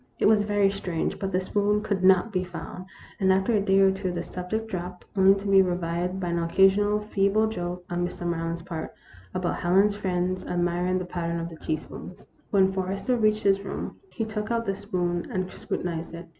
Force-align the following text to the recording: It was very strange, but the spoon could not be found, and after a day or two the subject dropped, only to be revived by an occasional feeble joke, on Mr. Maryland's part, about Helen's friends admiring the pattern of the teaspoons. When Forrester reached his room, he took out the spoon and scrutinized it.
It 0.17 0.25
was 0.25 0.45
very 0.45 0.71
strange, 0.71 1.19
but 1.19 1.31
the 1.31 1.39
spoon 1.39 1.83
could 1.83 2.03
not 2.03 2.31
be 2.33 2.43
found, 2.43 2.87
and 3.19 3.31
after 3.31 3.53
a 3.53 3.61
day 3.61 3.77
or 3.81 3.91
two 3.91 4.11
the 4.11 4.23
subject 4.23 4.67
dropped, 4.67 5.05
only 5.15 5.35
to 5.35 5.47
be 5.47 5.61
revived 5.61 6.19
by 6.19 6.29
an 6.29 6.39
occasional 6.39 6.99
feeble 6.99 7.45
joke, 7.45 7.85
on 7.87 8.03
Mr. 8.03 8.27
Maryland's 8.27 8.63
part, 8.63 8.95
about 9.35 9.57
Helen's 9.57 9.95
friends 9.95 10.43
admiring 10.43 10.97
the 10.97 11.05
pattern 11.05 11.39
of 11.39 11.49
the 11.49 11.55
teaspoons. 11.55 12.25
When 12.49 12.71
Forrester 12.73 13.15
reached 13.15 13.43
his 13.43 13.61
room, 13.61 13.97
he 14.09 14.25
took 14.25 14.49
out 14.49 14.65
the 14.65 14.73
spoon 14.73 15.27
and 15.31 15.51
scrutinized 15.53 16.15
it. 16.15 16.25